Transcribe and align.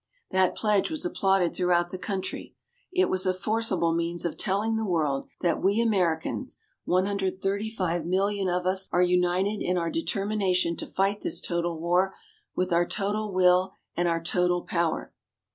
That 0.31 0.55
pledge 0.55 0.89
was 0.89 1.05
applauded 1.05 1.55
throughout 1.55 1.91
the 1.91 1.99
country. 1.99 2.55
It 2.91 3.07
was 3.07 3.27
a 3.27 3.35
forcible 3.35 3.93
means 3.93 4.25
of 4.25 4.35
telling 4.35 4.75
the 4.75 4.83
world 4.83 5.27
that 5.41 5.61
we 5.61 5.79
Americans 5.79 6.57
135,000,000 6.87 8.49
of 8.59 8.65
us 8.65 8.89
are 8.91 9.03
united 9.03 9.61
in 9.61 9.77
our 9.77 9.91
determination 9.91 10.75
to 10.77 10.87
fight 10.87 11.21
this 11.21 11.39
total 11.39 11.79
war 11.79 12.15
with 12.55 12.73
our 12.73 12.87
total 12.87 13.31
will 13.31 13.73
and 13.95 14.07
our 14.07 14.23
total 14.23 14.63
power. 14.63 15.13